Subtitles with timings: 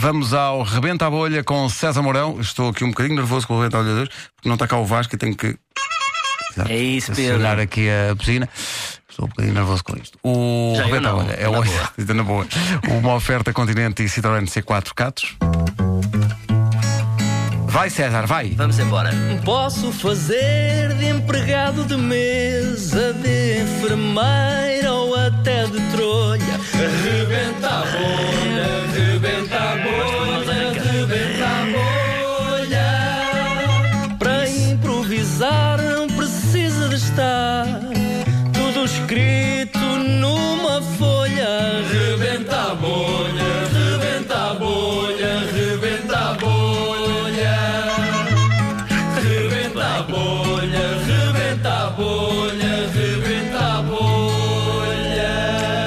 [0.00, 2.40] Vamos ao Rebenta a Bolha com César Mourão.
[2.40, 4.66] Estou aqui um bocadinho nervoso com o Rebenta a Bolha de hoje, porque não está
[4.66, 5.56] cá o Vasco e tenho que
[6.68, 7.46] É isso, Pedro.
[7.60, 8.48] aqui a buzina.
[9.08, 10.18] Estou um bocadinho nervoso com isto.
[10.22, 11.70] O Já Rebenta a Bolha é na hoje.
[11.70, 11.90] boa.
[11.98, 12.46] Está na boa.
[12.98, 15.36] Uma oferta Continente e Citroën C4 Catos.
[17.66, 18.50] Vai, César, vai.
[18.56, 19.10] Vamos embora.
[19.44, 26.58] Posso fazer de empregado de mesa, de enfermeira ou até de trolha.
[27.04, 28.39] Rebenta a bolha,
[39.10, 41.82] escrito numa folha.
[41.90, 47.58] Rebenta a bolha, rebenta a bolha, rebenta a bolha.
[49.20, 55.32] Rebenta a bolha, rebenta a bolha, rebenta a bolha.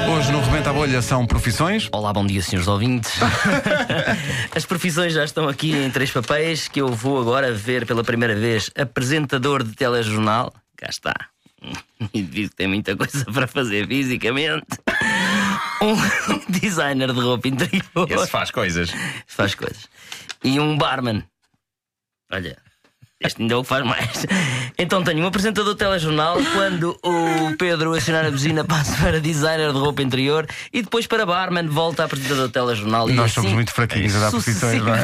[0.10, 1.88] Hoje no Rebenta a Bolha são profissões.
[1.94, 3.14] Olá, bom dia, senhores ouvintes.
[4.54, 8.36] As profissões já estão aqui em três papéis que eu vou agora ver pela primeira
[8.36, 8.70] vez.
[8.78, 10.54] Apresentador de telejornal.
[10.76, 11.33] Cá está.
[12.14, 14.66] Indivíduo que tem muita coisa para fazer fisicamente.
[15.82, 15.96] Um
[16.52, 18.10] designer de roupa interior.
[18.10, 18.92] Esse faz coisas.
[19.28, 19.88] Faz coisas.
[20.44, 21.24] E um barman.
[22.32, 22.58] Olha,
[23.24, 24.26] este ainda é o que faz mais.
[24.78, 26.38] Então tenho um apresentador de telejornal.
[26.54, 31.26] Quando o Pedro acionar a buzina, passo para designer de roupa interior e depois para
[31.26, 33.10] barman, volta a apresentador de telejornal.
[33.10, 35.04] E Nós assim, somos muito fraquinhos a dar profissões, não é?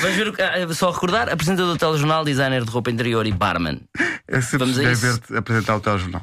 [0.00, 3.32] Vais ver o que- ah, só recordar: apresentador de telejornal, designer de roupa interior e
[3.32, 3.80] barman.
[4.28, 6.22] É sempre Vamos a ver-te apresentar o telejornal.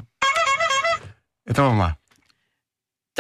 [1.48, 1.98] Então vamos lá.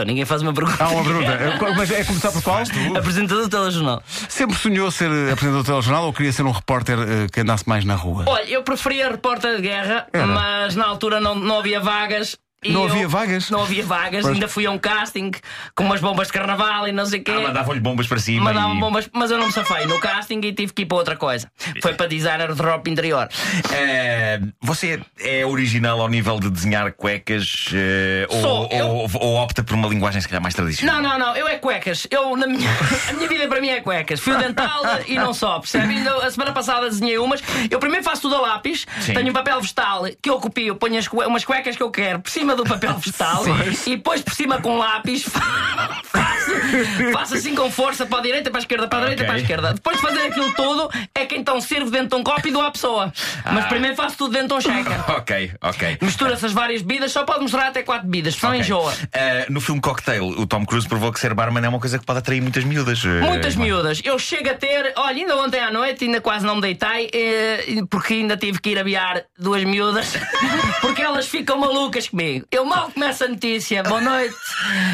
[0.01, 0.83] Então ninguém faz uma pergunta.
[0.83, 1.31] Há uma pergunta.
[1.31, 2.57] É- Mas é começar por qual?
[2.97, 4.01] Apresentador de telejornal.
[4.27, 7.69] Sempre sonhou ser eh, apresentador de telejornal ou queria ser um repórter eh, que andasse
[7.69, 8.25] mais na rua?
[8.27, 10.25] Olha, eu preferia repórter de guerra, Era.
[10.25, 12.35] mas na altura não, não havia vagas.
[12.63, 13.49] Não eu- havia vagas?
[13.49, 14.35] Não havia vagas, Pois.
[14.35, 15.31] ainda fui a um casting
[15.75, 17.31] com umas bombas de carnaval e não sei o quê.
[17.31, 18.45] Ah, mandavam-lhe bombas para cima.
[18.53, 18.79] Mandavam e...
[18.79, 21.51] bombas, mas eu não me safei no casting e tive que ir para outra coisa.
[21.81, 23.27] Foi para designer de roupa interior.
[23.71, 29.35] Eh, você é original ao nível de desenhar cuecas eh, ou, Sou, eu- ou- ou
[29.37, 31.01] opta por uma linguagem se calhar mais tradicional?
[31.01, 32.05] Não, não, não, eu é cuecas.
[32.11, 32.69] Eu, na minha,
[33.09, 34.19] a minha vida para mim é cuecas.
[34.19, 35.95] Fio dental e não só, percebe?
[35.95, 37.41] Ainda A semana passada desenhei umas.
[37.71, 39.13] Eu primeiro faço tudo a lápis, Sim.
[39.15, 42.19] tenho um papel vegetal que eu copio, ponho as cue- umas cuecas que eu quero
[42.19, 43.43] por cima do papel vegetal
[43.87, 45.23] e depois por cima com lápis
[46.03, 46.51] faço,
[47.13, 49.27] faço assim com força para a direita, para a esquerda, para a direita, Ok.
[49.27, 49.73] para a esquerda.
[49.73, 50.89] Depois de fazer aquilo tudo,
[51.21, 53.11] é que então sirvo dentro de um copo e dou à pessoa.
[53.45, 53.67] Mas Ah.
[53.67, 54.91] primeiro faço tudo dentro de um shaker.
[55.21, 55.97] Ok, ok.
[56.01, 58.61] Mistura-se as várias bebidas, só pode mostrar até quatro bebidas, senão Ok.
[58.61, 58.93] enjoa.
[59.13, 62.05] Eh, no filme Cocktail, o Tom Cruise provou que ser barman é uma coisa que
[62.05, 63.03] pode atrair muitas miúdas.
[63.05, 63.71] eh, Muitas Marco.
[63.73, 64.01] miúdas.
[64.03, 64.93] Eu chego a ter.
[64.97, 68.71] Olha, ainda ontem à noite, ainda quase não me deitei, eh, porque ainda tive que
[68.71, 70.07] ir aviar duas miúdas,
[70.81, 72.45] porque elas ficam malucas comigo.
[72.51, 74.35] Eu mal começo a notícia, boa noite,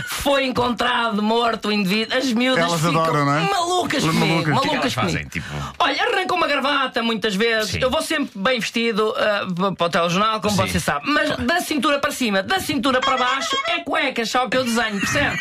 [0.05, 2.17] foi encontrado morto o indivíduo.
[2.17, 3.41] As miúdas Elas ficam adoram, não é?
[3.49, 4.03] malucas Malucas.
[4.03, 4.35] comigo.
[4.35, 5.13] Que é que Malucas elas fazem?
[5.25, 5.29] comigo.
[5.29, 7.71] Tipo- Olha, arrancam uma gravata muitas vezes.
[7.71, 7.79] Sim.
[7.81, 10.67] Eu vou sempre bem vestido ah, para o telejornal, como Sim.
[10.67, 11.09] você sabe.
[11.09, 14.63] Mas da cintura para cima, da cintura para baixo, é cuecas, só o que eu
[14.63, 15.37] desenho, percebe?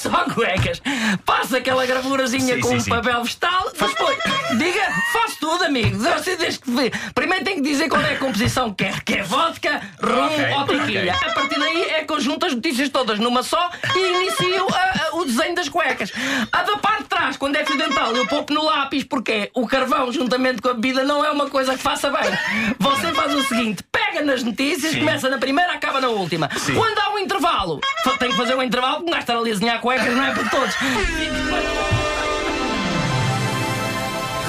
[0.00, 0.80] É só cuecas.
[1.26, 2.90] Passa aquela gravurazinha Sim, com sim, um sim.
[2.90, 4.18] papel vegetal, depois,
[4.58, 5.98] diga, faz tudo, amigo.
[5.98, 6.70] Você desde que.
[7.14, 10.54] Primeiro tem que dizer qual é a composição que quer, que é vodka, rum Ok,
[10.54, 11.14] ou tequilha.
[11.14, 11.28] ok.
[11.30, 14.76] A partir daí é que eu junto as notícias todas numa só e inicio a-
[15.12, 16.10] a- o desenho das cuecas.
[16.50, 19.66] A da parte de trás, quando é fio dental, eu poupo no lápis porque o
[19.66, 22.30] carvão, juntamente com a bebida, não é uma coisa que faça bem.
[22.78, 26.48] Você faz o seguinte: pega nas notícias, começa na primeira, acaba na última.
[26.74, 27.80] Quando há um intervalo,
[28.18, 30.32] tem que fazer um intervalo, porque não é estar ali a desenhar cuecas, não é
[30.32, 30.74] para todos.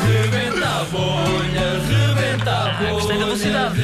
[0.07, 2.89] Rebenta a bolha, rebenta a bolha.
[2.89, 3.81] Ah, gostei da velocidade.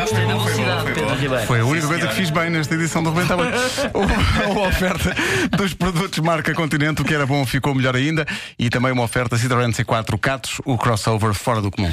[0.00, 1.46] Gostei da velocidade, Pedro Ribeiro.
[1.46, 3.50] Foi a única coisa que fiz bem nesta edição do Rebenta a Bolha.
[3.94, 5.14] Uma- Uma oferta
[5.56, 8.26] dos produtos marca Continente, o que era bom ficou melhor ainda.
[8.58, 11.92] E também uma oferta Citroën C4 Catos, o crossover fora do comum.